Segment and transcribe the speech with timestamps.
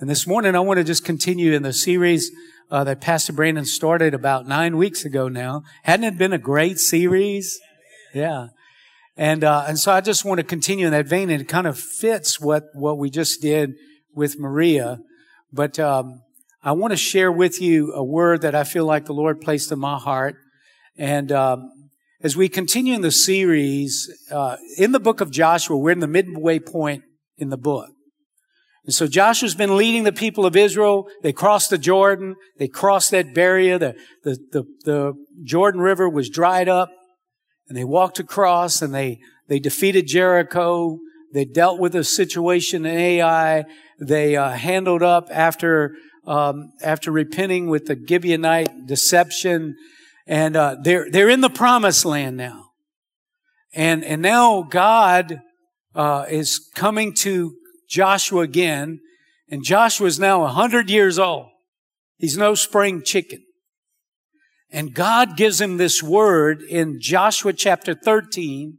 [0.00, 2.30] And this morning, I want to just continue in the series
[2.70, 5.62] uh, that Pastor Brandon started about nine weeks ago now.
[5.82, 7.60] Hadn't it been a great series?
[8.14, 8.46] Yeah.
[9.18, 11.66] And, uh, and so I just want to continue in that vein and it kind
[11.66, 13.74] of fits what, what we just did
[14.14, 15.00] with Maria.
[15.52, 16.22] But, um,
[16.62, 19.70] I want to share with you a word that I feel like the Lord placed
[19.70, 20.36] in my heart.
[20.96, 21.90] And, um,
[22.22, 26.08] as we continue in the series, uh, in the book of Joshua, we're in the
[26.08, 27.02] midway point
[27.36, 27.90] in the book.
[28.84, 31.08] And so Joshua's been leading the people of Israel.
[31.22, 32.36] They crossed the Jordan.
[32.58, 33.78] They crossed that barrier.
[33.78, 33.94] The,
[34.24, 35.12] the, the, the
[35.44, 36.90] Jordan River was dried up
[37.68, 40.98] and they walked across and they, they defeated Jericho.
[41.32, 43.64] They dealt with the situation in Ai.
[44.00, 45.94] They uh, handled up after
[46.26, 49.76] um, after repenting with the Gibeonite deception,
[50.26, 52.66] and uh, they're they're in the promised land now,
[53.74, 55.40] and and now God
[55.94, 57.56] uh, is coming to
[57.90, 59.00] Joshua again,
[59.50, 61.48] and Joshua is now a hundred years old.
[62.16, 63.44] He's no spring chicken.
[64.70, 68.78] And God gives him this word in Joshua chapter 13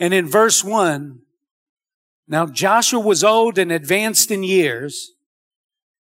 [0.00, 1.20] and in verse 1.
[2.26, 5.12] Now Joshua was old and advanced in years,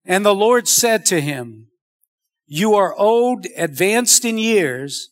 [0.03, 1.67] and the Lord said to him,
[2.47, 5.09] You are old, advanced in years,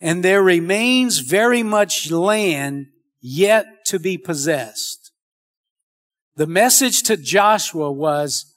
[0.00, 2.88] and there remains very much land
[3.22, 5.05] yet to be possessed.
[6.36, 8.54] The message to Joshua was,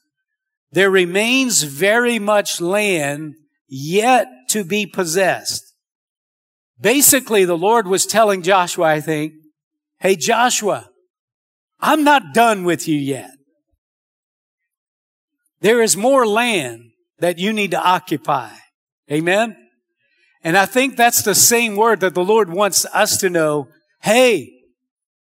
[0.71, 3.35] there remains very much land
[3.67, 5.73] yet to be possessed.
[6.79, 9.33] Basically, the Lord was telling Joshua, I think,
[9.99, 10.89] Hey, Joshua,
[11.79, 13.31] I'm not done with you yet.
[15.61, 18.51] There is more land that you need to occupy.
[19.11, 19.57] Amen.
[20.41, 23.67] And I think that's the same word that the Lord wants us to know.
[24.01, 24.53] Hey,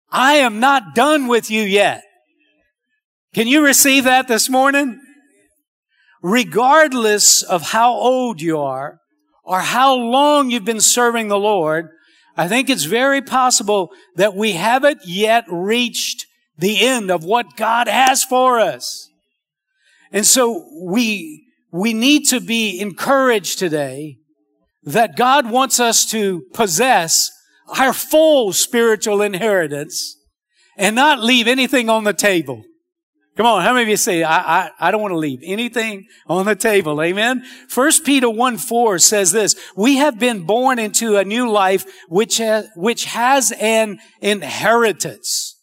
[0.10, 2.04] I am not done with you yet.
[3.34, 5.00] Can you receive that this morning?
[6.22, 9.00] Regardless of how old you are
[9.44, 11.90] or how long you've been serving the Lord,
[12.36, 16.26] I think it's very possible that we haven't yet reached
[16.58, 19.10] the end of what God has for us.
[20.12, 24.18] And so we, we need to be encouraged today
[24.84, 27.32] that God wants us to possess
[27.80, 30.18] our full spiritual inheritance
[30.78, 32.64] and not leave anything on the table.
[33.38, 36.08] Come on, how many of you say, I, I, I don't want to leave anything
[36.28, 37.02] on the table?
[37.02, 37.44] Amen.
[37.70, 42.38] First Peter 1 4 says this, we have been born into a new life which
[42.38, 45.58] has, which has an inheritance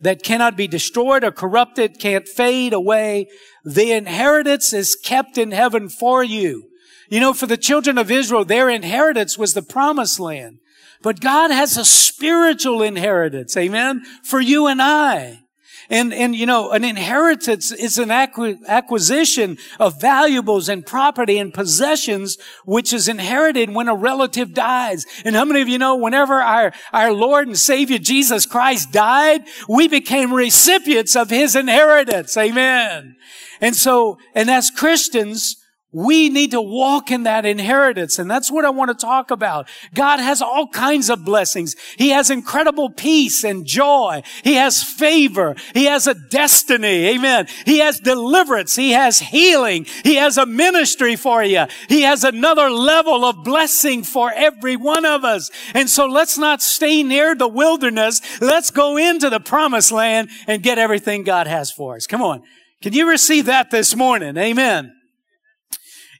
[0.00, 3.28] that cannot be destroyed or corrupted, can't fade away.
[3.64, 6.64] The inheritance is kept in heaven for you.
[7.08, 10.58] You know, for the children of Israel, their inheritance was the promised land.
[11.02, 15.45] But God has a spiritual inheritance, amen, for you and I.
[15.88, 22.38] And, and, you know, an inheritance is an acquisition of valuables and property and possessions,
[22.64, 25.06] which is inherited when a relative dies.
[25.24, 29.42] And how many of you know whenever our, our Lord and Savior Jesus Christ died,
[29.68, 32.36] we became recipients of His inheritance.
[32.36, 33.16] Amen.
[33.60, 35.56] And so, and as Christians,
[35.96, 38.18] we need to walk in that inheritance.
[38.18, 39.66] And that's what I want to talk about.
[39.94, 41.74] God has all kinds of blessings.
[41.96, 44.22] He has incredible peace and joy.
[44.44, 45.56] He has favor.
[45.72, 47.06] He has a destiny.
[47.06, 47.46] Amen.
[47.64, 48.76] He has deliverance.
[48.76, 49.86] He has healing.
[50.04, 51.64] He has a ministry for you.
[51.88, 55.50] He has another level of blessing for every one of us.
[55.72, 58.20] And so let's not stay near the wilderness.
[58.42, 62.06] Let's go into the promised land and get everything God has for us.
[62.06, 62.42] Come on.
[62.82, 64.36] Can you receive that this morning?
[64.36, 64.92] Amen.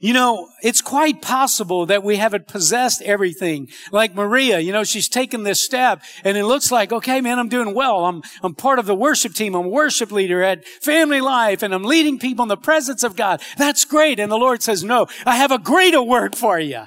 [0.01, 3.69] You know, it's quite possible that we haven't possessed everything.
[3.93, 7.49] Like Maria, you know, she's taken this step and it looks like, okay, man, I'm
[7.49, 8.05] doing well.
[8.05, 9.55] I'm, I'm part of the worship team.
[9.55, 13.17] I'm a worship leader at Family Life and I'm leading people in the presence of
[13.17, 13.41] God.
[13.57, 14.21] That's great.
[14.21, 16.85] And the Lord says, no, I have a greater work for you.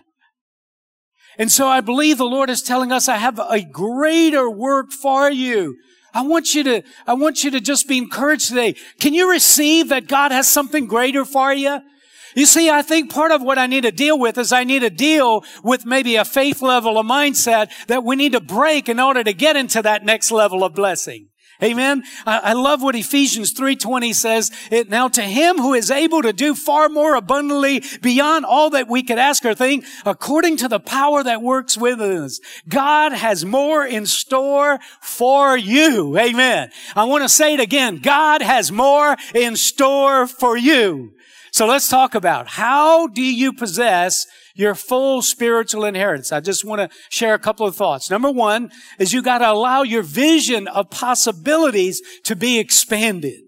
[1.38, 5.32] And so I believe the Lord is telling us, I have a greater work for
[5.32, 5.78] you.
[6.14, 8.76] I want you to, I want you to just be encouraged today.
[9.00, 11.80] Can you receive that God has something greater for you?
[12.40, 14.80] You see, I think part of what I need to deal with is I need
[14.80, 18.98] to deal with maybe a faith level, a mindset that we need to break in
[18.98, 21.28] order to get into that next level of blessing.
[21.62, 22.04] Amen.
[22.26, 24.52] I, love what Ephesians 3.20 says.
[24.72, 28.88] It, now to him who is able to do far more abundantly beyond all that
[28.88, 32.40] we could ask or think, according to the power that works within us.
[32.70, 36.18] God has more in store for you.
[36.18, 36.70] Amen.
[36.96, 37.98] I want to say it again.
[37.98, 41.12] God has more in store for you.
[41.60, 44.26] So let's talk about how do you possess
[44.56, 46.32] your full spiritual inheritance?
[46.32, 48.10] I just want to share a couple of thoughts.
[48.10, 53.42] Number one is you got to allow your vision of possibilities to be expanded.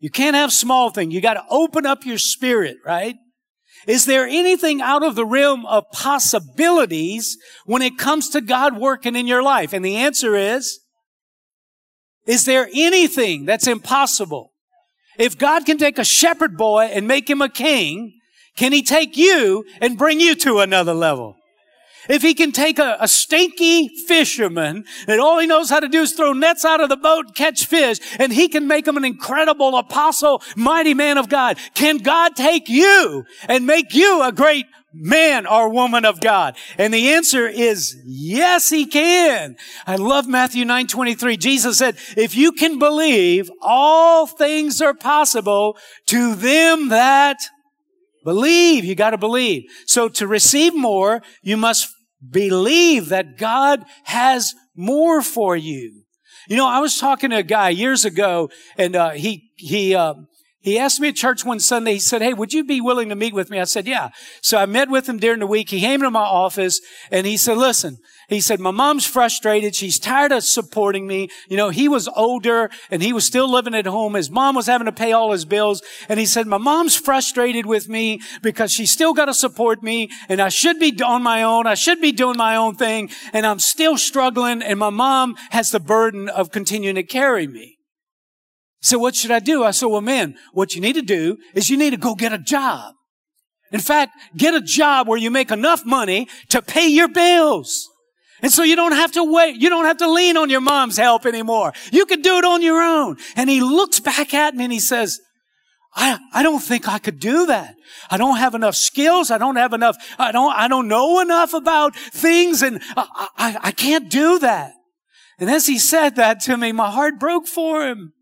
[0.00, 1.14] You can't have small things.
[1.14, 3.14] You got to open up your spirit, right?
[3.86, 9.14] Is there anything out of the realm of possibilities when it comes to God working
[9.14, 9.72] in your life?
[9.72, 10.80] And the answer is,
[12.26, 14.49] is there anything that's impossible?
[15.20, 18.14] If God can take a shepherd boy and make him a king,
[18.56, 21.36] can he take you and bring you to another level?
[22.08, 26.02] If he can take a, a, stinky fisherman that all he knows how to do
[26.02, 28.96] is throw nets out of the boat and catch fish, and he can make him
[28.96, 34.32] an incredible apostle, mighty man of God, can God take you and make you a
[34.32, 36.56] great man or woman of God?
[36.78, 39.56] And the answer is yes, he can.
[39.86, 41.36] I love Matthew 9 23.
[41.36, 45.76] Jesus said, if you can believe, all things are possible
[46.06, 47.38] to them that
[48.24, 48.84] Believe.
[48.84, 49.64] You got to believe.
[49.86, 51.88] So to receive more, you must
[52.28, 56.02] believe that God has more for you.
[56.48, 60.14] You know, I was talking to a guy years ago and, uh, he, he, uh,
[60.62, 63.14] he asked me at church one Sunday, he said, Hey, would you be willing to
[63.14, 63.58] meet with me?
[63.58, 64.10] I said, Yeah.
[64.42, 65.70] So I met with him during the week.
[65.70, 66.80] He came to my office
[67.10, 67.96] and he said, Listen,
[68.30, 69.74] he said, my mom's frustrated.
[69.74, 71.28] She's tired of supporting me.
[71.48, 74.14] You know, he was older and he was still living at home.
[74.14, 75.82] His mom was having to pay all his bills.
[76.08, 80.10] And he said, my mom's frustrated with me because she's still got to support me
[80.28, 81.66] and I should be on my own.
[81.66, 85.70] I should be doing my own thing and I'm still struggling and my mom has
[85.70, 87.78] the burden of continuing to carry me.
[88.80, 89.64] So what should I do?
[89.64, 92.32] I said, well, man, what you need to do is you need to go get
[92.32, 92.94] a job.
[93.72, 97.88] In fact, get a job where you make enough money to pay your bills.
[98.42, 99.60] And so you don't have to wait.
[99.60, 101.72] You don't have to lean on your mom's help anymore.
[101.92, 103.16] You can do it on your own.
[103.36, 105.20] And he looks back at me and he says,
[105.94, 107.74] I, I don't think I could do that.
[108.10, 109.30] I don't have enough skills.
[109.30, 109.96] I don't have enough.
[110.18, 114.72] I don't, I don't know enough about things and I, I, I can't do that.
[115.38, 118.12] And as he said that to me, my heart broke for him.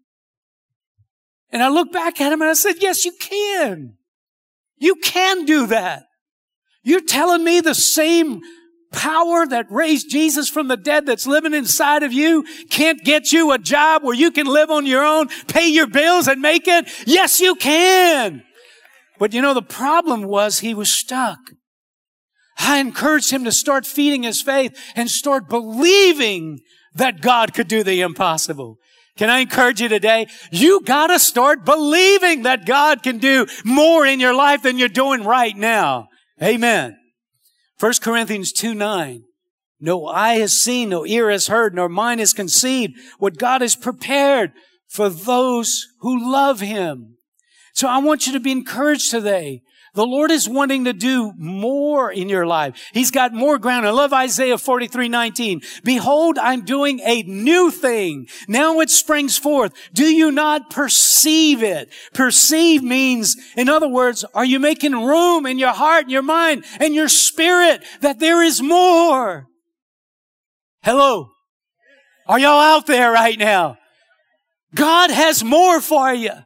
[1.51, 3.95] And I looked back at him and I said, yes, you can.
[4.77, 6.05] You can do that.
[6.83, 8.41] You're telling me the same
[8.93, 13.53] power that raised Jesus from the dead that's living inside of you can't get you
[13.53, 16.89] a job where you can live on your own, pay your bills and make it?
[17.07, 18.43] Yes, you can.
[19.19, 21.39] But you know, the problem was he was stuck.
[22.59, 26.61] I encouraged him to start feeding his faith and start believing
[26.95, 28.79] that God could do the impossible.
[29.17, 30.27] Can I encourage you today?
[30.51, 35.25] You gotta start believing that God can do more in your life than you're doing
[35.25, 36.09] right now.
[36.43, 36.97] Amen.
[37.81, 39.25] 1 Corinthians 2 9.
[39.81, 43.77] No eye has seen, no ear has heard, nor mind has conceived what God has
[43.77, 44.53] prepared
[44.89, 47.17] for those who love Him.
[47.75, 49.63] So I want you to be encouraged today.
[49.99, 52.89] The Lord is wanting to do more in your life.
[52.93, 53.85] He's got more ground.
[53.85, 55.61] I love Isaiah 43, 19.
[55.83, 58.29] Behold, I'm doing a new thing.
[58.47, 59.73] Now it springs forth.
[59.93, 61.93] Do you not perceive it?
[62.15, 66.65] Perceive means, in other words, are you making room in your heart and your mind
[66.79, 69.49] and your spirit that there is more?
[70.85, 71.31] Hello.
[72.29, 73.79] Are y'all out there right now?
[74.77, 76.45] God has more for you.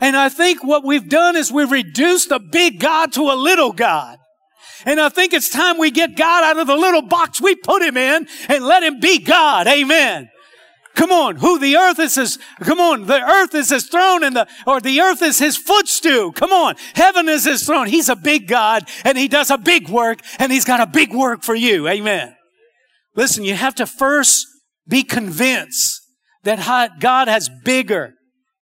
[0.00, 3.72] And I think what we've done is we've reduced a big God to a little
[3.72, 4.18] God.
[4.86, 7.82] And I think it's time we get God out of the little box we put
[7.82, 9.66] him in and let him be God.
[9.66, 10.30] Amen.
[10.94, 14.36] Come on, who the earth is his, come on, the earth is his throne and
[14.36, 16.30] the, or the earth is his footstool.
[16.30, 17.88] Come on, heaven is his throne.
[17.88, 21.12] He's a big God and he does a big work and he's got a big
[21.12, 21.88] work for you.
[21.88, 22.36] Amen.
[23.16, 24.46] Listen, you have to first
[24.86, 26.00] be convinced
[26.44, 28.14] that God has bigger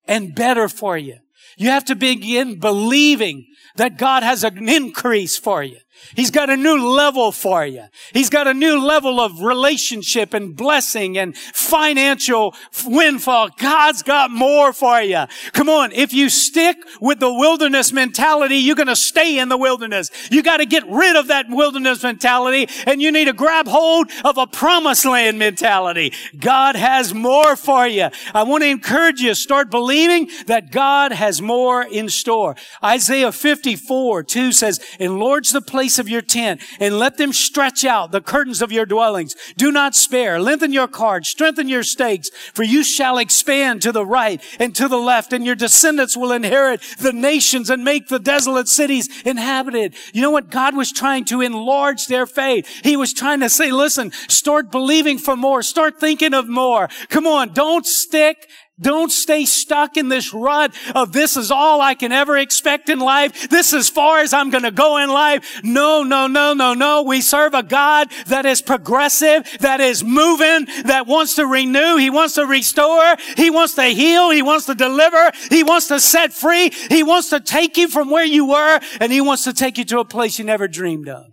[0.09, 1.19] and better for you.
[1.55, 5.77] You have to begin believing that God has an increase for you.
[6.15, 7.85] He's got a new level for you.
[8.13, 13.49] He's got a new level of relationship and blessing and financial windfall.
[13.57, 15.25] God's got more for you.
[15.53, 15.91] Come on.
[15.91, 20.09] If you stick with the wilderness mentality, you're going to stay in the wilderness.
[20.31, 24.11] You got to get rid of that wilderness mentality and you need to grab hold
[24.23, 26.13] of a promised land mentality.
[26.37, 28.09] God has more for you.
[28.33, 29.33] I want to encourage you.
[29.33, 32.55] Start believing that God has more in store.
[32.83, 38.11] Isaiah 54, 2 says, enlarge the place of your tent and let them stretch out
[38.11, 39.35] the curtains of your dwellings.
[39.57, 40.39] Do not spare.
[40.39, 41.29] Lengthen your cords.
[41.29, 42.29] Strengthen your stakes.
[42.53, 46.31] For you shall expand to the right and to the left and your descendants will
[46.31, 49.95] inherit the nations and make the desolate cities inhabited.
[50.13, 50.51] You know what?
[50.51, 52.67] God was trying to enlarge their faith.
[52.83, 55.63] He was trying to say, listen, start believing for more.
[55.63, 56.89] Start thinking of more.
[57.09, 57.53] Come on.
[57.53, 58.47] Don't stick
[58.81, 62.99] Don't stay stuck in this rut of this is all I can ever expect in
[62.99, 63.49] life.
[63.49, 65.61] This is far as I'm going to go in life.
[65.63, 67.03] No, no, no, no, no.
[67.03, 71.97] We serve a God that is progressive, that is moving, that wants to renew.
[71.97, 73.15] He wants to restore.
[73.35, 74.29] He wants to heal.
[74.29, 75.31] He wants to deliver.
[75.49, 76.69] He wants to set free.
[76.69, 79.85] He wants to take you from where you were and he wants to take you
[79.85, 81.25] to a place you never dreamed of.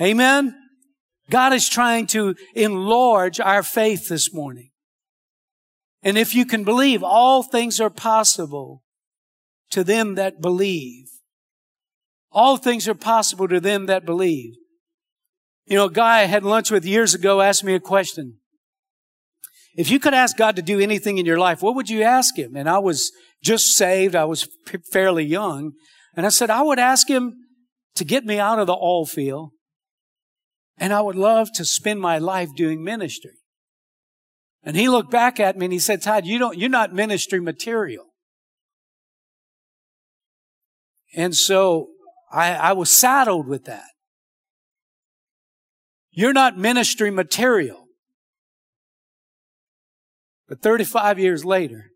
[0.00, 0.54] Amen.
[1.30, 4.70] God is trying to enlarge our faith this morning.
[6.06, 8.84] And if you can believe, all things are possible
[9.70, 11.08] to them that believe.
[12.30, 14.54] All things are possible to them that believe.
[15.64, 18.36] You know, a guy I had lunch with years ago asked me a question.
[19.76, 22.38] If you could ask God to do anything in your life, what would you ask
[22.38, 22.54] Him?
[22.54, 23.10] And I was
[23.42, 24.14] just saved.
[24.14, 24.46] I was
[24.92, 25.72] fairly young.
[26.16, 27.34] And I said, I would ask Him
[27.96, 29.50] to get me out of the oil field.
[30.78, 33.32] And I would love to spend my life doing ministry.
[34.66, 37.40] And he looked back at me and he said, Todd, you don't, you're not ministry
[37.40, 38.06] material.
[41.14, 41.90] And so
[42.32, 43.86] I, I was saddled with that.
[46.10, 47.86] You're not ministry material.
[50.48, 51.92] But 35 years later,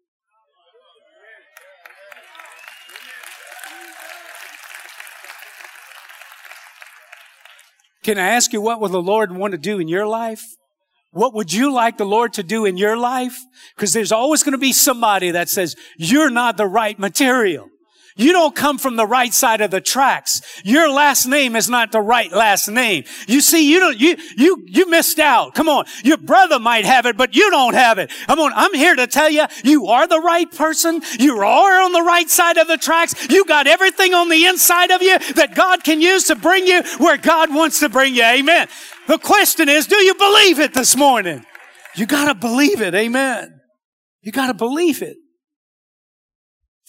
[8.02, 10.42] Can I ask you what will the Lord want to do in your life?
[11.12, 13.38] What would you like the Lord to do in your life?
[13.75, 17.69] Because there's always going to be somebody that says, you're not the right material.
[18.20, 20.42] You don't come from the right side of the tracks.
[20.62, 23.04] Your last name is not the right last name.
[23.26, 25.54] You see, you don't, you, you, you missed out.
[25.54, 25.86] Come on.
[26.04, 28.10] Your brother might have it, but you don't have it.
[28.26, 28.52] Come on.
[28.54, 31.00] I'm here to tell you, you are the right person.
[31.18, 33.14] You are on the right side of the tracks.
[33.30, 36.82] You got everything on the inside of you that God can use to bring you
[36.98, 38.24] where God wants to bring you.
[38.24, 38.68] Amen.
[39.08, 41.46] The question is, do you believe it this morning?
[41.96, 42.94] You gotta believe it.
[42.94, 43.60] Amen.
[44.20, 45.16] You gotta believe it.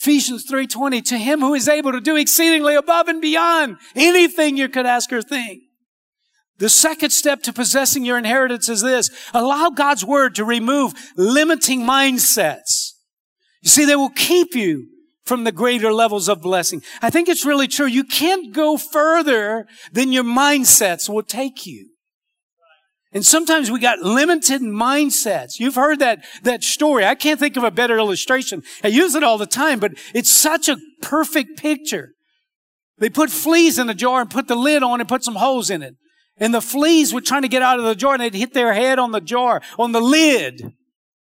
[0.02, 4.68] Ephesians 3:20 to him who is able to do exceedingly above and beyond anything you
[4.68, 5.62] could ask or think.
[6.58, 9.12] The second step to possessing your inheritance is this.
[9.32, 12.94] Allow God's word to remove limiting mindsets.
[13.62, 14.88] You see, they will keep you
[15.24, 16.82] from the greater levels of blessing.
[17.04, 17.86] I think it's really true.
[17.86, 21.90] You can't go further than your mindsets will take you.
[23.14, 25.60] And sometimes we got limited mindsets.
[25.60, 27.06] You've heard that, that story.
[27.06, 28.64] I can't think of a better illustration.
[28.84, 32.14] I use it all the time, but it's such a perfect picture.
[33.00, 35.70] They put fleas in a jar and put the lid on and put some holes
[35.70, 35.96] in it.
[36.38, 38.74] And the fleas were trying to get out of the jar and they'd hit their
[38.74, 40.74] head on the jar, on the lid.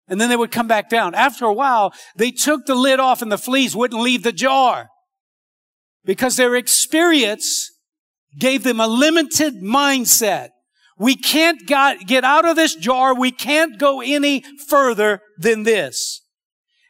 [0.08, 1.14] And then they would come back down.
[1.14, 4.88] After a while, they took the lid off and the fleas wouldn't leave the jar.
[6.06, 7.72] Because their experience
[8.38, 10.50] gave them a limited mindset.
[10.98, 13.14] We can't get out of this jar.
[13.14, 16.22] We can't go any further than this.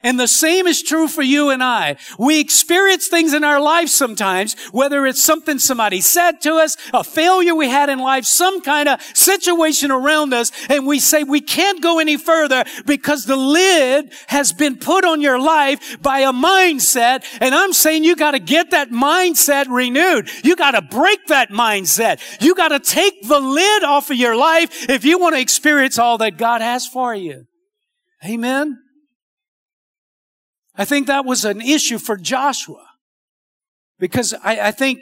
[0.05, 1.95] And the same is true for you and I.
[2.19, 7.03] We experience things in our life sometimes, whether it's something somebody said to us, a
[7.03, 11.41] failure we had in life, some kind of situation around us, and we say we
[11.41, 16.31] can't go any further because the lid has been put on your life by a
[16.31, 17.25] mindset.
[17.41, 20.29] And I'm saying you got to get that mindset renewed.
[20.43, 22.19] You got to break that mindset.
[22.39, 25.97] You got to take the lid off of your life if you want to experience
[25.97, 27.45] all that God has for you.
[28.24, 28.85] Amen.
[30.77, 32.86] I think that was an issue for Joshua
[34.00, 35.00] because I, I think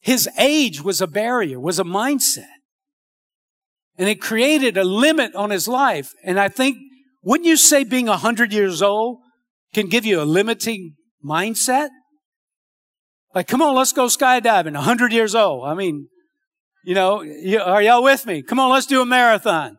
[0.00, 2.46] his age was a barrier, was a mindset.
[3.96, 6.12] And it created a limit on his life.
[6.24, 6.76] And I think,
[7.22, 9.18] wouldn't you say being a hundred years old
[9.72, 11.88] can give you a limiting mindset?
[13.34, 14.76] Like, come on, let's go skydiving.
[14.76, 15.66] A hundred years old.
[15.66, 16.08] I mean,
[16.84, 17.24] you know,
[17.64, 18.42] are y'all with me?
[18.42, 19.78] Come on, let's do a marathon.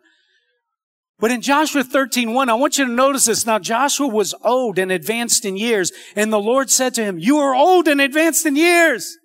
[1.18, 3.46] But in Joshua 13, 1, I want you to notice this.
[3.46, 7.38] Now Joshua was old and advanced in years, and the Lord said to him, you
[7.38, 9.18] are old and advanced in years.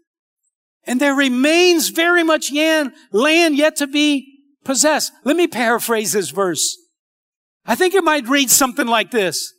[0.87, 5.13] And there remains very much land yet to be possessed.
[5.25, 6.79] Let me paraphrase this verse.
[7.67, 9.53] I think it might read something like this.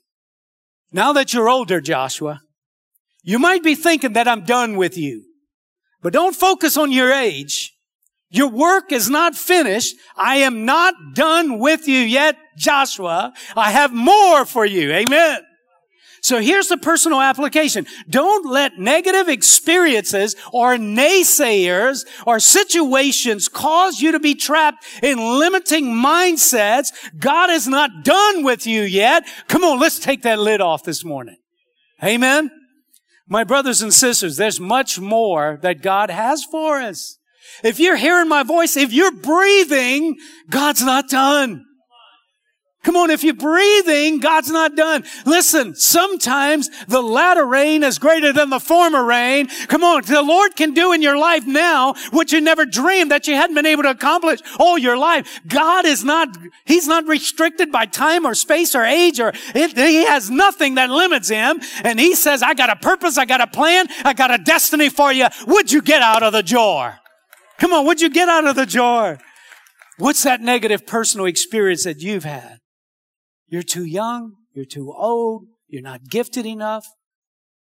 [0.92, 2.42] Now that you're older, Joshua,
[3.22, 5.26] you might be thinking that I'm done with you.
[6.02, 7.61] But don't focus on your age.
[8.32, 9.96] Your work is not finished.
[10.16, 13.34] I am not done with you yet, Joshua.
[13.56, 14.92] I have more for you.
[14.92, 15.42] Amen.
[16.22, 17.88] So here's the personal application.
[18.08, 25.86] Don't let negative experiences or naysayers or situations cause you to be trapped in limiting
[25.86, 26.90] mindsets.
[27.18, 29.28] God is not done with you yet.
[29.48, 31.38] Come on, let's take that lid off this morning.
[32.04, 32.52] Amen.
[33.28, 37.18] My brothers and sisters, there's much more that God has for us.
[37.64, 40.18] If you're hearing my voice, if you're breathing,
[40.50, 41.66] God's not done.
[42.84, 45.04] Come on, if you're breathing, God's not done.
[45.28, 49.50] Listen, sometimes the latter rain is greater than the former rain.
[49.68, 53.28] Come on, the Lord can do in your life now what you never dreamed that
[53.28, 55.42] you hadn't been able to accomplish all your life.
[55.48, 56.30] God is not,
[56.66, 60.90] He's not restricted by time or space or age or it, He has nothing that
[60.90, 61.60] limits Him.
[61.84, 64.90] And He says, I got a purpose, I got a plan, I got a destiny
[64.90, 65.28] for you.
[65.46, 67.01] Would you get out of the jar?
[67.62, 69.20] Come on, what'd you get out of the jar?
[70.00, 72.58] What's that negative personal experience that you've had?
[73.48, 74.34] You're too young.
[74.52, 75.44] You're too old.
[75.68, 76.88] You're not gifted enough.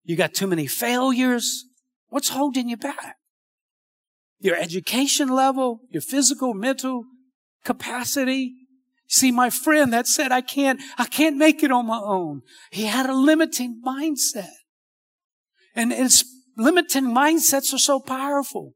[0.04, 1.66] You got too many failures.
[2.10, 3.18] What's holding you back?
[4.40, 7.04] Your education level, your physical, mental
[7.64, 8.56] capacity.
[9.08, 12.42] See, my friend that said, I can't, I can't make it on my own.
[12.72, 14.56] He had a limiting mindset.
[15.76, 16.26] And it's
[16.58, 18.74] limiting mindsets are so powerful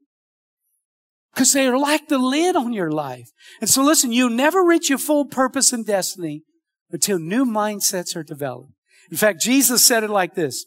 [1.38, 3.30] because they are like the lid on your life.
[3.60, 6.42] And so listen, you'll never reach your full purpose and destiny
[6.90, 8.72] until new mindsets are developed.
[9.08, 10.66] In fact, Jesus said it like this.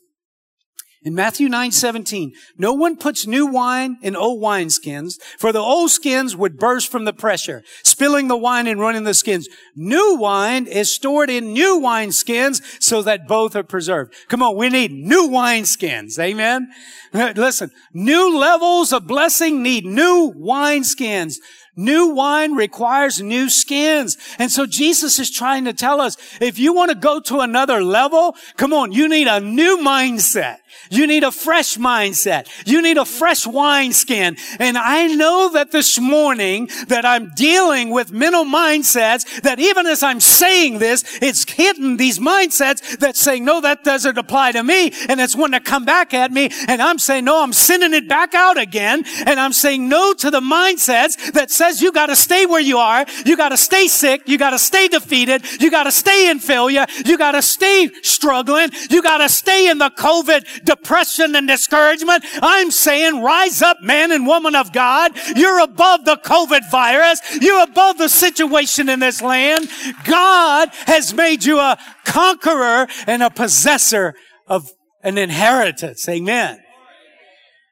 [1.04, 5.90] In Matthew 9, 17, no one puts new wine in old wineskins, for the old
[5.90, 9.50] skins would burst from the pressure, spilling the wine and running the skins.
[9.76, 14.14] New wine is stored in new wineskins so that both are preserved.
[14.28, 16.20] Come on, we need new wineskins.
[16.20, 16.70] Amen.
[17.14, 21.38] Listen, new levels of blessing need new wineskins.
[21.78, 24.18] New wine requires new skins.
[24.38, 27.82] And so Jesus is trying to tell us, if you want to go to another
[27.82, 30.58] level, come on, you need a new mindset.
[30.90, 32.48] You need a fresh mindset.
[32.66, 34.36] You need a fresh wineskin.
[34.60, 40.04] And I know that this morning that I'm dealing with mental mindsets that even as
[40.04, 44.92] I'm saying this, it's hitting these mindsets that say, no, that doesn't apply to me.
[45.08, 46.50] And it's one to come back at me.
[46.68, 49.04] And I'm saying, no, I'm sending it back out again.
[49.26, 52.80] And I'm saying no to the mindsets that says you got to stay where you
[52.80, 53.06] are.
[53.24, 54.24] You got to stay sick.
[54.26, 55.44] You got to stay defeated.
[55.62, 56.88] You got to stay in failure.
[57.06, 58.72] You got to stay struggling.
[58.90, 62.24] You got to stay in the COVID depression and discouragement.
[62.42, 65.12] I'm saying rise up, man and woman of God.
[65.36, 67.22] You're above the COVID virus.
[67.40, 69.70] You're above the situation in this land.
[70.06, 74.16] God has made you a conqueror and a possessor
[74.48, 74.72] of
[75.04, 76.10] an inheritance.
[76.10, 76.60] Amen.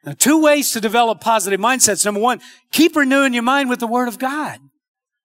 [0.06, 2.06] Now, two ways to develop positive mindsets.
[2.06, 2.40] Number one,
[2.72, 4.60] keep renewing your mind with the Word of God.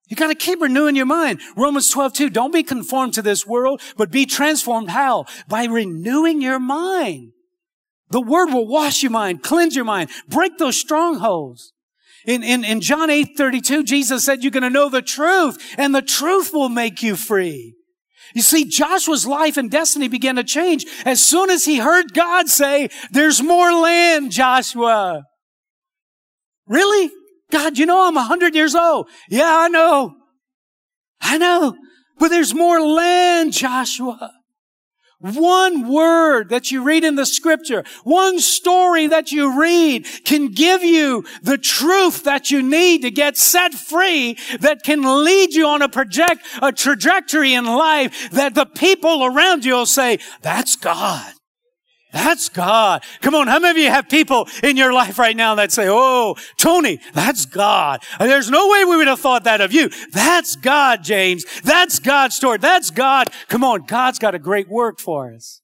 [0.08, 1.40] You gotta keep renewing your mind.
[1.56, 2.30] Romans 12, 2.
[2.30, 4.90] Don't be conformed to this world, but be transformed.
[4.90, 5.24] How?
[5.48, 7.32] By renewing your mind.
[8.10, 11.72] The word will wash your mind, cleanse your mind, break those strongholds.
[12.26, 15.94] In, in, in John 8, 32, Jesus said, you're going to know the truth and
[15.94, 17.74] the truth will make you free.
[18.34, 22.48] You see, Joshua's life and destiny began to change as soon as he heard God
[22.48, 25.24] say, there's more land, Joshua.
[26.66, 27.10] Really?
[27.50, 29.08] God, you know I'm a hundred years old.
[29.28, 30.14] Yeah, I know.
[31.20, 31.76] I know.
[32.18, 34.32] But there's more land, Joshua.
[35.18, 40.82] One word that you read in the scripture, one story that you read can give
[40.82, 45.82] you the truth that you need to get set free that can lead you on
[45.82, 51.33] a project, a trajectory in life that the people around you will say, that's God.
[52.14, 53.02] That's God.
[53.22, 53.48] Come on.
[53.48, 57.00] How many of you have people in your life right now that say, Oh, Tony,
[57.12, 58.04] that's God.
[58.20, 59.90] There's no way we would have thought that of you.
[60.12, 61.44] That's God, James.
[61.62, 62.58] That's God's story.
[62.58, 63.30] That's God.
[63.48, 63.82] Come on.
[63.82, 65.60] God's got a great work for us.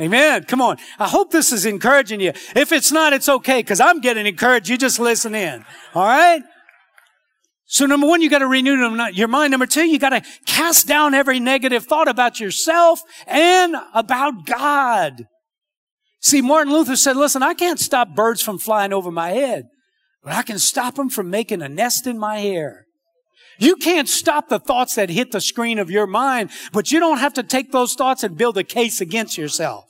[0.00, 0.44] Amen.
[0.44, 0.78] Come on.
[0.98, 2.32] I hope this is encouraging you.
[2.56, 4.68] If it's not, it's okay because I'm getting encouraged.
[4.68, 5.64] You just listen in.
[5.94, 6.42] All right.
[7.66, 8.74] So number one, you got to renew
[9.12, 9.52] your mind.
[9.52, 15.28] Number two, you got to cast down every negative thought about yourself and about God.
[16.20, 19.68] See, Martin Luther said, listen, I can't stop birds from flying over my head,
[20.22, 22.86] but I can stop them from making a nest in my hair.
[23.58, 27.18] You can't stop the thoughts that hit the screen of your mind, but you don't
[27.18, 29.84] have to take those thoughts and build a case against yourself.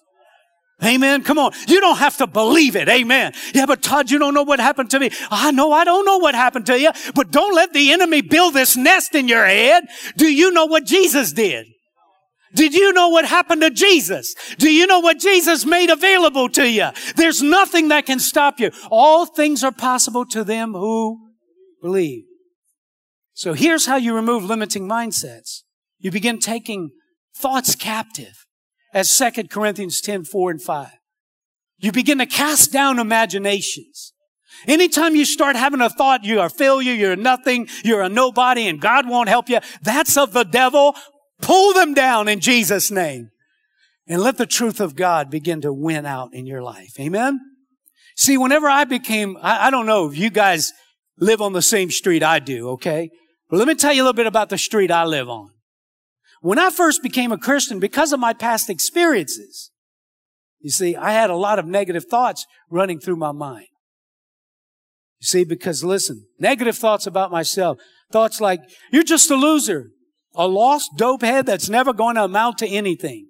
[0.83, 1.25] Amen.
[1.25, 1.53] Come on.
[1.67, 2.89] You don't have to believe it.
[2.89, 3.33] Amen.
[3.53, 5.11] Yeah, but Todd, you don't know what happened to me.
[5.29, 8.55] I know I don't know what happened to you, but don't let the enemy build
[8.55, 9.85] this nest in your head.
[10.17, 11.67] Do you know what Jesus did?
[12.55, 14.35] Did you know what happened to Jesus?
[14.59, 16.89] Do you know what Jesus made available to you?
[17.17, 18.71] There's nothing that can stop you.
[18.91, 21.19] All things are possible to them who
[21.83, 22.25] believe.
[23.35, 25.63] So here's how you remove limiting mindsets.
[25.99, 26.91] You begin taking
[27.37, 28.47] thoughts captive
[28.93, 30.89] as 2 Corinthians 10, 4 and 5.
[31.79, 34.13] You begin to cast down imaginations.
[34.67, 38.81] Anytime you start having a thought, you are failure, you're nothing, you're a nobody, and
[38.81, 40.97] God won't help you, that's of the devil.
[41.41, 43.31] Pull them down in Jesus' name.
[44.07, 46.99] And let the truth of God begin to win out in your life.
[46.99, 47.41] Amen?
[48.17, 50.73] See, whenever I became, I, I don't know if you guys
[51.19, 53.11] live on the same street I do, okay?
[53.51, 55.51] But let me tell you a little bit about the street I live on.
[56.41, 59.71] When I first became a Christian, because of my past experiences,
[60.61, 63.67] you see, I had a lot of negative thoughts running through my mind.
[65.21, 67.79] You see, because listen, negative thoughts about myself,
[68.13, 68.61] thoughts like,
[68.93, 69.91] you're just a loser,
[70.35, 73.29] a lost dope head that's never going to amount to anything.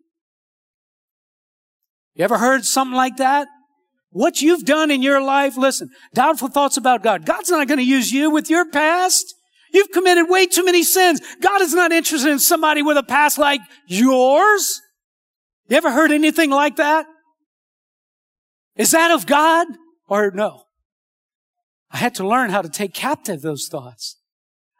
[2.14, 3.48] You ever heard something like that?
[4.10, 7.24] What you've done in your life, listen, doubtful thoughts about God.
[7.24, 9.34] God's not going to use you with your past.
[9.72, 11.20] You've committed way too many sins.
[11.40, 14.80] God is not interested in somebody with a past like yours.
[15.68, 17.06] You ever heard anything like that?
[18.76, 19.66] Is that of God
[20.08, 20.64] or no?
[21.90, 24.16] I had to learn how to take captive those thoughts.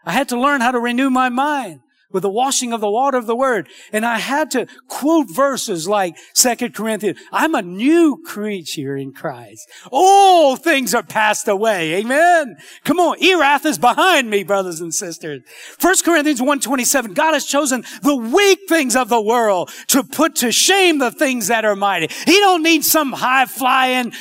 [0.04, 3.18] I had to learn how to renew my mind with the washing of the water
[3.18, 3.68] of the word.
[3.92, 7.18] And I had to quote verses like Second Corinthians.
[7.33, 9.68] I'm a new creature in Christ.
[9.90, 11.97] All things are passed away.
[11.97, 12.57] Amen.
[12.85, 13.23] Come on.
[13.23, 15.42] Erath is behind me, brothers and sisters.
[15.79, 17.14] First Corinthians 127.
[17.14, 21.49] God has chosen the weak things of the world to put to shame the things
[21.49, 22.09] that are mighty.
[22.25, 24.12] He don't need some high flying,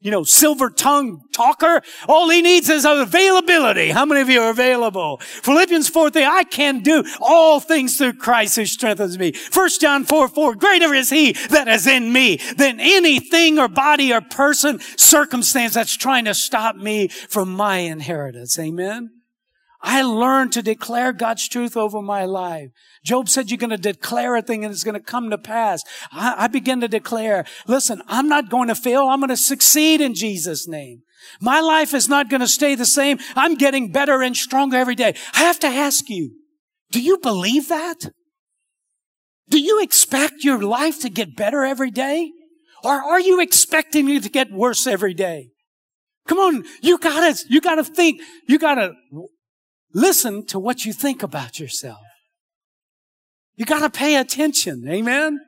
[0.00, 1.82] you know, silver tongue talker.
[2.06, 3.90] All he needs is availability.
[3.90, 5.18] How many of you are available?
[5.18, 9.32] Philippians 4 3, I can do all things through Christ who strengthens me.
[9.52, 14.12] 1 John 4 4, greater is he that is in me than anything or body
[14.12, 18.58] or person, circumstance that's trying to stop me from my inheritance.
[18.58, 19.15] Amen.
[19.88, 22.70] I learned to declare God's truth over my life.
[23.04, 25.84] Job said you're going to declare a thing and it's going to come to pass.
[26.10, 29.06] I, I begin to declare, listen, I'm not going to fail.
[29.06, 31.02] I'm going to succeed in Jesus' name.
[31.40, 33.18] My life is not going to stay the same.
[33.36, 35.14] I'm getting better and stronger every day.
[35.34, 36.34] I have to ask you,
[36.90, 38.10] do you believe that?
[39.48, 42.32] Do you expect your life to get better every day?
[42.82, 45.50] Or are you expecting it to get worse every day?
[46.26, 48.94] Come on, you gotta, you gotta think, you gotta
[49.96, 51.98] listen to what you think about yourself.
[53.56, 54.86] You gotta pay attention.
[54.88, 55.40] Amen.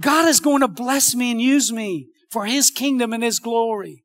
[0.00, 4.04] God is going to bless me and use me for His kingdom and His glory.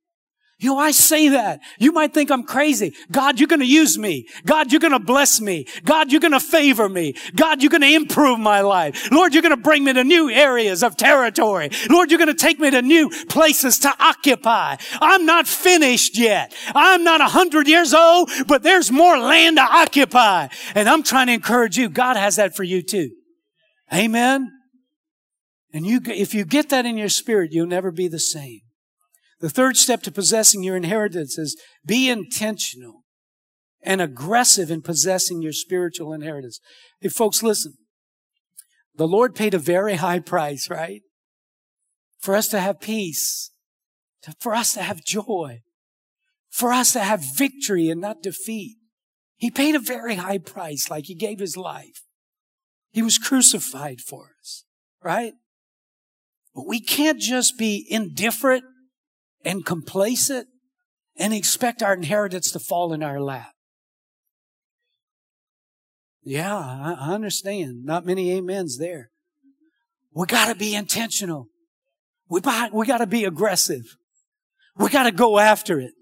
[0.57, 1.59] You know, I say that.
[1.79, 2.93] You might think I'm crazy.
[3.11, 4.25] God, you're going to use me.
[4.45, 5.67] God, you're going to bless me.
[5.83, 7.15] God, you're going to favor me.
[7.35, 9.11] God, you're going to improve my life.
[9.11, 11.71] Lord, you're going to bring me to new areas of territory.
[11.89, 14.77] Lord, you're going to take me to new places to occupy.
[15.01, 16.53] I'm not finished yet.
[16.73, 20.47] I'm not a hundred years old, but there's more land to occupy.
[20.73, 21.89] And I'm trying to encourage you.
[21.89, 23.09] God has that for you too.
[23.93, 24.51] Amen.
[25.73, 28.61] And you, if you get that in your spirit, you'll never be the same.
[29.39, 33.03] The third step to possessing your inheritance is be intentional
[33.81, 36.59] and aggressive in possessing your spiritual inheritance.
[36.99, 37.73] Hey, folks, listen.
[38.95, 41.01] The Lord paid a very high price, right?
[42.19, 43.51] For us to have peace,
[44.39, 45.59] for us to have joy,
[46.49, 48.77] for us to have victory and not defeat.
[49.35, 52.03] He paid a very high price, like he gave his life.
[52.91, 54.63] He was crucified for us,
[55.03, 55.33] right?
[56.55, 58.63] But we can't just be indifferent
[59.45, 60.47] and complacent
[61.15, 63.53] and expect our inheritance to fall in our lap.
[66.23, 67.85] Yeah, I understand.
[67.85, 69.11] Not many amens there.
[70.13, 71.47] We gotta be intentional.
[72.27, 72.41] We,
[72.73, 73.95] we gotta be aggressive.
[74.75, 75.93] We gotta go after it.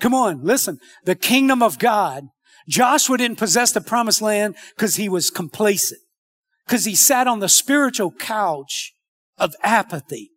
[0.00, 0.78] Come on, listen.
[1.04, 2.24] The kingdom of God.
[2.68, 6.00] Joshua didn't possess the promised land because he was complacent.
[6.66, 8.94] Because he sat on the spiritual couch
[9.38, 10.32] of apathy.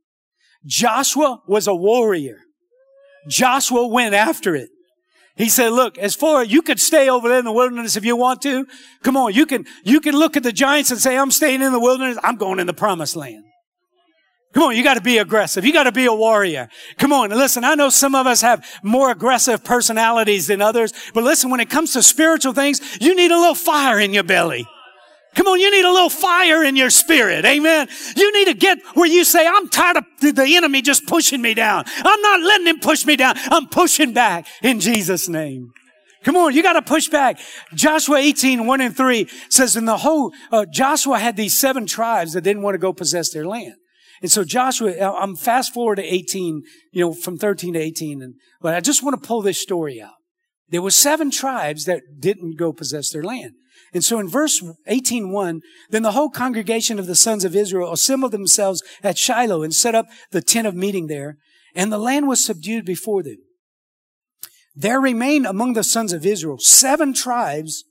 [0.65, 2.39] Joshua was a warrior.
[3.27, 4.69] Joshua went after it.
[5.35, 8.05] He said, look, as far, as you could stay over there in the wilderness if
[8.05, 8.67] you want to.
[9.01, 11.71] Come on, you can, you can look at the giants and say, I'm staying in
[11.71, 12.19] the wilderness.
[12.21, 13.43] I'm going in the promised land.
[14.53, 15.65] Come on, you gotta be aggressive.
[15.65, 16.69] You gotta be a warrior.
[16.99, 21.23] Come on, listen, I know some of us have more aggressive personalities than others, but
[21.23, 24.67] listen, when it comes to spiritual things, you need a little fire in your belly.
[25.35, 27.45] Come on, you need a little fire in your spirit.
[27.45, 27.87] Amen.
[28.15, 31.53] You need to get where you say, I'm tired of the enemy just pushing me
[31.53, 31.85] down.
[31.97, 33.35] I'm not letting him push me down.
[33.49, 35.71] I'm pushing back in Jesus' name.
[36.23, 37.39] Come on, you got to push back.
[37.73, 42.33] Joshua 18, 1 and 3 says, in the whole, uh, Joshua had these seven tribes
[42.33, 43.75] that didn't want to go possess their land.
[44.21, 48.21] And so Joshua, uh, I'm fast forward to 18, you know, from 13 to 18.
[48.21, 50.13] And, but I just want to pull this story out.
[50.69, 53.51] There were seven tribes that didn't go possess their land.
[53.93, 58.31] And so in verse 18.1, then the whole congregation of the sons of Israel assembled
[58.31, 61.37] themselves at Shiloh and set up the tent of meeting there,
[61.75, 63.37] and the land was subdued before them.
[64.75, 67.83] There remained among the sons of Israel seven tribes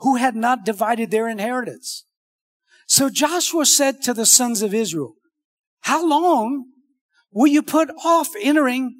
[0.00, 2.04] who had not divided their inheritance.
[2.86, 5.14] So Joshua said to the sons of Israel,
[5.82, 6.66] how long
[7.30, 8.96] will you put off entering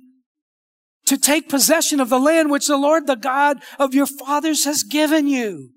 [1.06, 4.82] to take possession of the land which the Lord, the God of your fathers has
[4.82, 5.70] given you?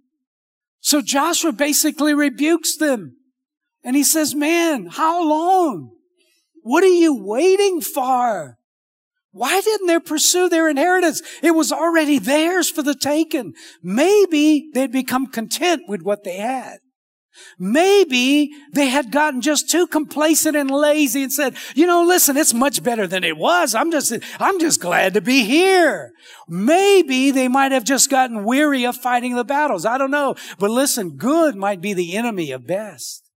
[0.88, 3.18] So Joshua basically rebukes them.
[3.84, 5.92] And he says, man, how long?
[6.62, 8.58] What are you waiting for?
[9.32, 11.22] Why didn't they pursue their inheritance?
[11.44, 13.54] It was already theirs for the taking.
[13.84, 16.78] Maybe they'd become content with what they had.
[17.60, 22.54] Maybe they had gotten just too complacent and lazy and said, you know, listen, it's
[22.54, 23.76] much better than it was.
[23.76, 26.14] I'm just, I'm just glad to be here.
[26.48, 29.86] Maybe they might have just gotten weary of fighting the battles.
[29.86, 30.36] I don't know.
[30.60, 33.27] But listen, good might be the enemy of best.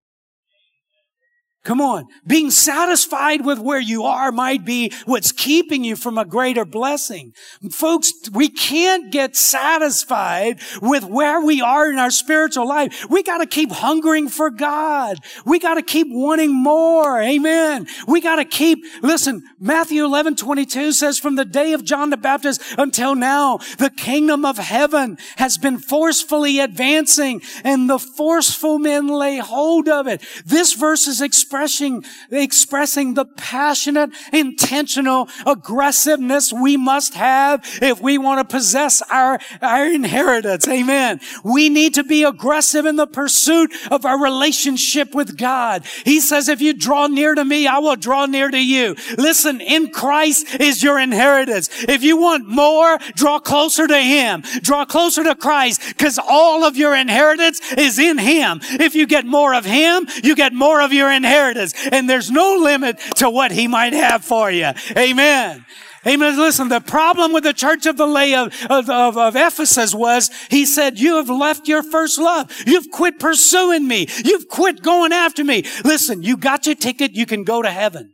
[1.64, 2.08] Come on.
[2.26, 7.34] Being satisfied with where you are might be what's keeping you from a greater blessing.
[7.70, 13.06] Folks, we can't get satisfied with where we are in our spiritual life.
[13.12, 15.20] We gotta keep hungering for God.
[15.46, 17.22] We gotta keep wanting more.
[17.22, 17.86] Amen.
[18.08, 22.60] We gotta keep, listen, Matthew 11, 22 says, from the day of John the Baptist
[22.80, 29.38] until now, the kingdom of heaven has been forcefully advancing and the forceful men lay
[29.38, 30.24] hold of it.
[30.44, 31.22] This verse is
[31.52, 39.38] expressing, expressing the passionate, intentional aggressiveness we must have if we want to possess our,
[39.62, 40.66] our inheritance.
[40.70, 41.20] Amen.
[41.44, 45.86] We need to be aggressive in the pursuit of our relationship with God.
[46.06, 48.96] He says, if you draw near to me, I will draw near to you.
[49.18, 51.68] Listen, in Christ is your inheritance.
[51.84, 54.42] If you want more, draw closer to Him.
[54.62, 58.62] Draw closer to Christ because all of your inheritance is in Him.
[58.64, 61.74] If you get more of Him, you get more of your inheritance inheritance.
[61.92, 64.72] And there's no limit to what he might have for you.
[64.98, 65.66] Amen.
[66.06, 66.38] Amen.
[66.38, 70.32] Listen, the problem with the church of the lay of, of, of, of, Ephesus was
[70.50, 72.52] he said, you have left your first love.
[72.66, 74.08] You've quit pursuing me.
[74.26, 75.64] You've quit going after me.
[75.84, 77.12] Listen, you got your ticket.
[77.12, 78.14] You can go to heaven.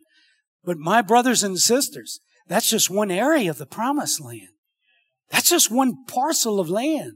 [0.65, 4.49] But my brothers and sisters, that's just one area of the promised land.
[5.31, 7.13] That's just one parcel of land.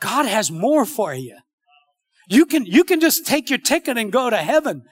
[0.00, 1.38] God has more for you.
[2.30, 4.84] You can, you can just take your ticket and go to heaven,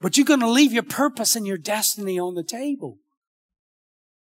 [0.00, 2.98] but you're going to leave your purpose and your destiny on the table.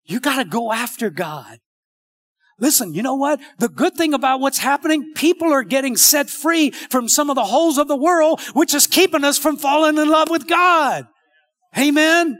[0.05, 1.57] You got to go after God.
[2.59, 3.39] Listen, you know what?
[3.57, 7.45] The good thing about what's happening, people are getting set free from some of the
[7.45, 11.07] holes of the world, which is keeping us from falling in love with God.
[11.75, 12.37] Amen.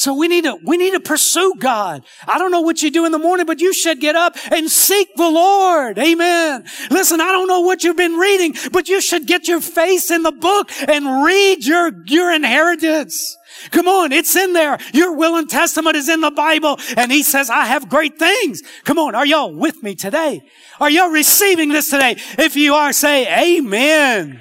[0.00, 2.06] So we need to, we need to pursue God.
[2.26, 4.70] I don't know what you do in the morning, but you should get up and
[4.70, 5.98] seek the Lord.
[5.98, 6.64] Amen.
[6.90, 10.22] Listen, I don't know what you've been reading, but you should get your face in
[10.22, 13.36] the book and read your, your inheritance.
[13.72, 14.78] Come on, it's in there.
[14.94, 16.78] Your will and testament is in the Bible.
[16.96, 18.62] And he says, I have great things.
[18.84, 20.40] Come on, are y'all with me today?
[20.80, 22.16] Are y'all receiving this today?
[22.38, 24.40] If you are, say amen.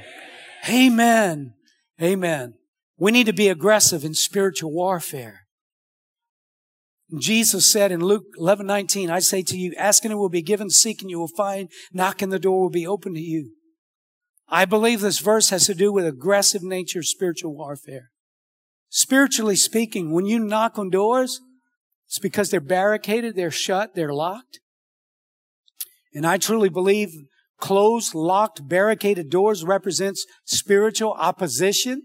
[0.69, 1.53] Amen.
[2.01, 2.53] Amen.
[2.97, 5.47] We need to be aggressive in spiritual warfare.
[7.17, 10.69] Jesus said in Luke 11, 19, I say to you, asking it will be given,
[10.69, 13.53] seeking you will find, knocking the door will be open to you.
[14.47, 18.11] I believe this verse has to do with aggressive nature of spiritual warfare.
[18.89, 21.39] Spiritually speaking, when you knock on doors,
[22.07, 24.59] it's because they're barricaded, they're shut, they're locked.
[26.13, 27.11] And I truly believe
[27.59, 32.01] closed, locked, barricaded doors represents spiritual opposition.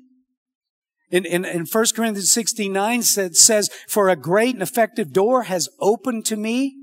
[1.10, 5.68] In, in, in 1 Corinthians 69 said, says, for a great and effective door has
[5.80, 6.76] opened to me,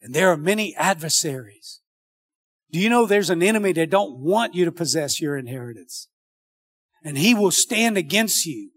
[0.00, 1.80] and there are many adversaries.
[2.70, 6.08] Do you know there's an enemy that don't want you to possess your inheritance?
[7.02, 8.70] And he will stand against you.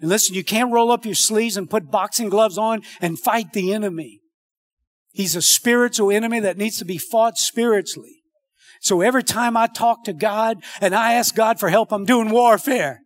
[0.00, 3.52] And listen, you can't roll up your sleeves and put boxing gloves on and fight
[3.52, 4.20] the enemy.
[5.12, 8.22] He's a spiritual enemy that needs to be fought spiritually.
[8.80, 12.30] So every time I talk to God and I ask God for help, I'm doing
[12.30, 13.03] warfare.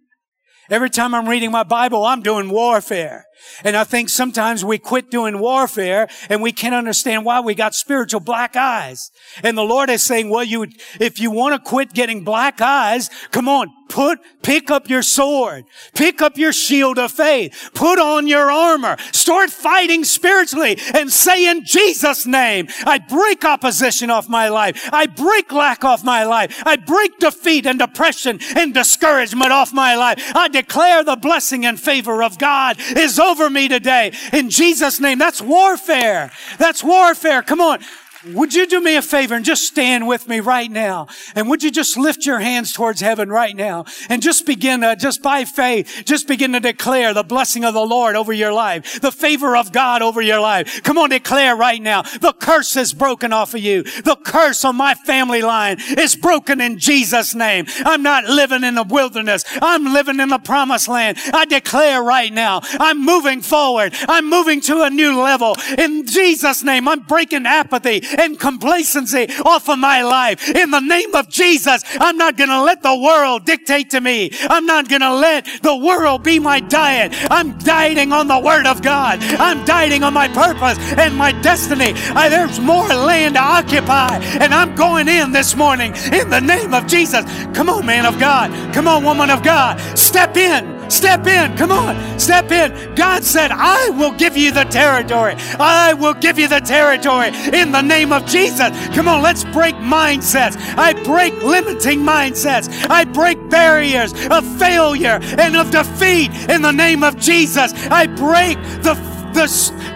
[0.70, 3.27] Every time I'm reading my Bible, I'm doing warfare.
[3.64, 7.74] And I think sometimes we quit doing warfare and we can't understand why we got
[7.74, 9.10] spiritual black eyes.
[9.42, 10.66] And the Lord is saying, well, you,
[11.00, 15.64] if you want to quit getting black eyes, come on, put, pick up your sword,
[15.94, 21.50] pick up your shield of faith, put on your armor, start fighting spiritually and say
[21.50, 24.88] in Jesus name, I break opposition off my life.
[24.92, 26.62] I break lack off my life.
[26.64, 30.22] I break defeat and depression and discouragement off my life.
[30.34, 34.12] I declare the blessing and favor of God is over me today.
[34.32, 35.18] In Jesus' name.
[35.18, 36.32] That's warfare.
[36.58, 37.42] That's warfare.
[37.42, 37.80] Come on.
[38.26, 41.06] Would you do me a favor and just stand with me right now?
[41.36, 44.96] And would you just lift your hands towards heaven right now and just begin to,
[44.96, 49.00] just by faith, just begin to declare the blessing of the Lord over your life,
[49.00, 50.82] the favor of God over your life.
[50.82, 52.02] Come on, declare right now.
[52.02, 53.84] The curse is broken off of you.
[53.84, 57.66] The curse on my family line is broken in Jesus' name.
[57.84, 59.44] I'm not living in the wilderness.
[59.62, 61.18] I'm living in the promised land.
[61.32, 63.94] I declare right now, I'm moving forward.
[64.08, 65.54] I'm moving to a new level.
[65.78, 68.02] In Jesus' name, I'm breaking apathy.
[68.18, 70.48] And complacency off of my life.
[70.48, 74.30] In the name of Jesus, I'm not going to let the world dictate to me.
[74.42, 77.12] I'm not going to let the world be my diet.
[77.30, 79.22] I'm dieting on the Word of God.
[79.22, 81.92] I'm dieting on my purpose and my destiny.
[82.14, 86.74] I, there's more land to occupy, and I'm going in this morning in the name
[86.74, 87.24] of Jesus.
[87.54, 88.50] Come on, man of God.
[88.74, 89.80] Come on, woman of God.
[89.98, 90.77] Step in.
[90.88, 91.56] Step in.
[91.56, 92.18] Come on.
[92.18, 92.94] Step in.
[92.94, 95.34] God said, I will give you the territory.
[95.58, 98.70] I will give you the territory in the name of Jesus.
[98.94, 100.56] Come on, let's break mindsets.
[100.76, 102.68] I break limiting mindsets.
[102.90, 107.72] I break barriers of failure and of defeat in the name of Jesus.
[107.90, 108.94] I break the
[109.34, 109.46] the,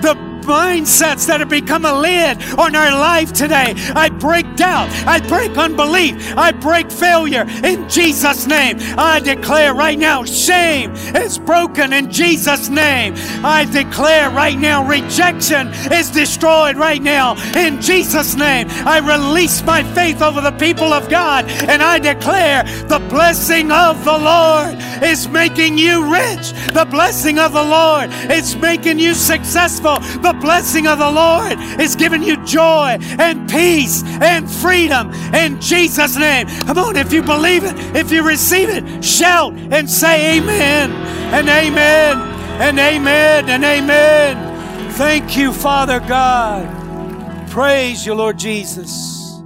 [0.02, 3.74] the mindsets that have become a lid on our life today.
[3.94, 4.90] I break doubt.
[5.06, 6.36] I break unbelief.
[6.36, 8.76] I break failure in Jesus' name.
[8.98, 13.14] I declare right now shame is broken in Jesus' name.
[13.44, 18.68] I declare right now rejection is destroyed right now in Jesus' name.
[18.70, 24.04] I release my faith over the people of God and I declare the blessing of
[24.04, 26.52] the Lord is making you rich.
[26.72, 29.98] The blessing of the Lord is making you successful.
[29.98, 35.60] The the blessing of the Lord is giving you joy and peace and freedom in
[35.60, 36.46] Jesus' name.
[36.46, 41.48] Come on, if you believe it, if you receive it, shout and say amen and
[41.48, 42.16] amen
[42.60, 44.92] and amen and amen.
[44.92, 47.50] Thank you, Father God.
[47.50, 49.42] Praise you, Lord Jesus.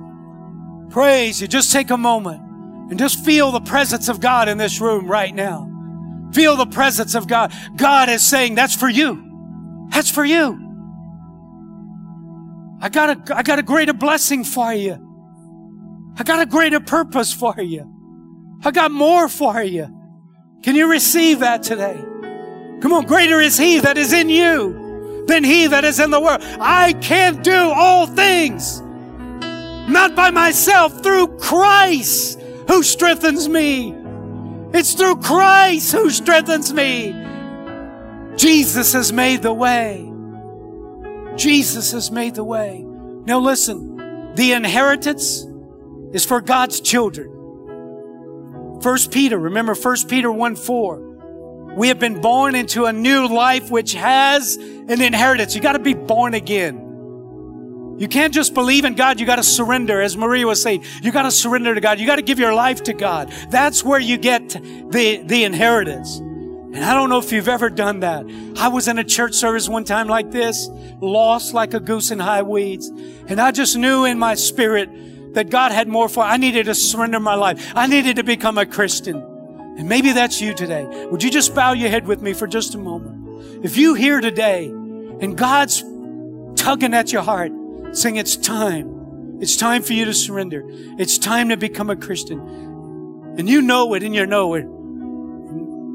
[0.90, 1.48] Praise you.
[1.48, 2.40] Just take a moment
[2.90, 5.68] and just feel the presence of God in this room right now.
[6.32, 7.52] Feel the presence of God.
[7.76, 9.88] God is saying, That's for you.
[9.90, 10.65] That's for you.
[12.80, 15.02] I got a, I got a greater blessing for you.
[16.18, 17.92] I got a greater purpose for you.
[18.64, 19.88] I got more for you.
[20.62, 21.96] Can you receive that today?
[22.80, 26.20] Come on, greater is He that is in you than He that is in the
[26.20, 26.40] world.
[26.42, 28.80] I can do all things,
[29.88, 33.94] not by myself, through Christ who strengthens me.
[34.72, 37.14] It's through Christ who strengthens me.
[38.36, 40.12] Jesus has made the way.
[41.36, 42.82] Jesus has made the way.
[42.84, 45.46] Now listen, the inheritance
[46.12, 47.32] is for God's children.
[48.82, 51.74] First Peter, remember First Peter 1 4.
[51.76, 55.54] We have been born into a new life which has an inheritance.
[55.54, 56.86] You got to be born again.
[57.98, 59.20] You can't just believe in God.
[59.20, 60.00] You got to surrender.
[60.00, 61.98] As Maria was saying, you got to surrender to God.
[61.98, 63.32] You got to give your life to God.
[63.50, 66.20] That's where you get the, the inheritance.
[66.74, 68.26] And I don't know if you've ever done that.
[68.58, 70.68] I was in a church service one time like this,
[71.00, 72.88] lost like a goose in high weeds.
[72.88, 76.74] And I just knew in my spirit that God had more for, I needed to
[76.74, 77.72] surrender my life.
[77.74, 79.16] I needed to become a Christian.
[79.78, 80.86] And maybe that's you today.
[81.10, 83.64] Would you just bow your head with me for just a moment?
[83.64, 85.82] If you here today and God's
[86.56, 87.52] tugging at your heart,
[87.92, 90.62] saying it's time, it's time for you to surrender.
[90.98, 92.40] It's time to become a Christian.
[93.38, 94.66] And you know it and you know it.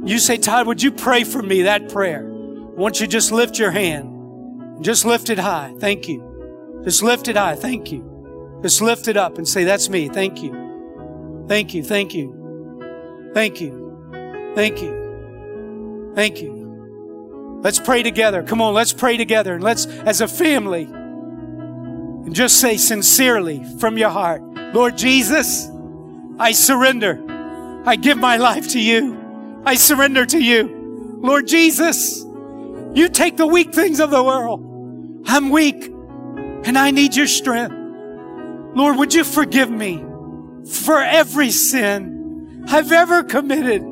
[0.04, 2.24] You say, Todd, would you pray for me that prayer?
[2.26, 4.84] Won't you just lift your hand?
[4.84, 5.74] Just lift it high.
[5.80, 6.82] Thank you.
[6.84, 7.56] Just lift it high.
[7.56, 8.60] Thank you.
[8.64, 10.10] Just lift it up and say, That's me.
[10.10, 11.46] Thank you.
[11.48, 11.84] Thank you.
[11.84, 13.32] Thank you.
[13.34, 14.52] Thank you.
[14.56, 16.12] Thank you.
[16.16, 17.60] Thank you.
[17.62, 18.42] Let's pray together.
[18.42, 19.54] Come on, let's pray together.
[19.54, 24.42] And let's, as a family, and just say sincerely from your heart,
[24.74, 25.70] Lord Jesus,
[26.40, 27.24] I surrender.
[27.86, 29.21] I give my life to you.
[29.65, 31.19] I surrender to you.
[31.21, 32.26] Lord Jesus,
[32.93, 35.24] you take the weak things of the world.
[35.28, 37.76] I'm weak and I need your strength.
[38.76, 40.04] Lord, would you forgive me
[40.65, 43.86] for every sin I've ever committed?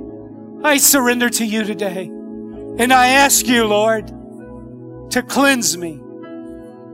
[0.64, 2.06] I surrender to you today.
[2.06, 4.08] And I ask you, Lord,
[5.12, 6.00] to cleanse me,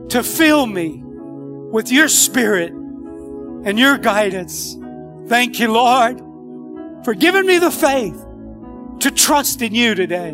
[0.08, 4.76] to fill me with your spirit and your guidance.
[5.28, 6.18] Thank you, Lord,
[7.04, 8.25] for giving me the faith
[9.00, 10.30] to trust in you today.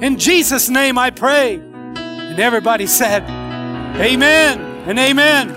[0.00, 1.54] In Jesus' name I pray.
[1.56, 3.22] And everybody said,
[4.00, 5.50] Amen and amen.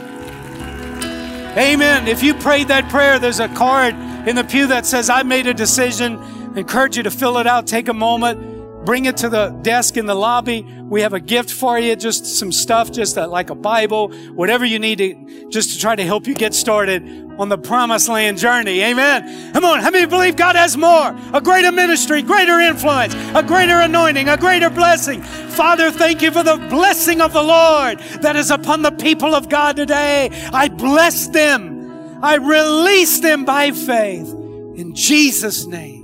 [1.57, 2.07] Amen.
[2.07, 3.93] If you prayed that prayer, there's a card
[4.27, 6.17] in the pew that says, I made a decision.
[6.17, 7.67] I encourage you to fill it out.
[7.67, 8.52] Take a moment
[8.85, 10.63] bring it to the desk in the lobby.
[10.83, 14.65] We have a gift for you, just some stuff, just a, like a Bible, whatever
[14.65, 17.01] you need to, just to try to help you get started
[17.39, 18.81] on the promised land journey.
[18.81, 19.53] Amen.
[19.53, 19.79] Come on.
[19.79, 21.17] How many believe God has more?
[21.33, 25.21] A greater ministry, greater influence, a greater anointing, a greater blessing.
[25.21, 29.49] Father, thank you for the blessing of the Lord that is upon the people of
[29.49, 30.29] God today.
[30.51, 32.19] I bless them.
[32.23, 34.29] I release them by faith
[34.75, 36.02] in Jesus' name.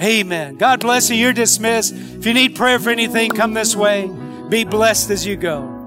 [0.00, 0.56] Amen.
[0.56, 1.16] God bless you.
[1.16, 1.92] You're dismissed.
[1.94, 4.08] If you need prayer for anything, come this way.
[4.48, 5.77] Be blessed as you go.